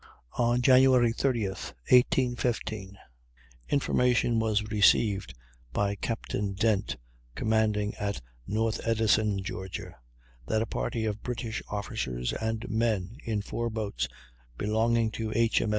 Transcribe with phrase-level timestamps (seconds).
[0.39, 0.81] On Jan.
[0.81, 2.97] 30, 1815,
[3.69, 5.35] information was received
[5.73, 6.97] by Captain Dent,
[7.35, 9.91] commanding at North Edisto, Ga.,
[10.47, 14.07] that a party of British officers and men, in four boats
[14.57, 15.61] belonging to H.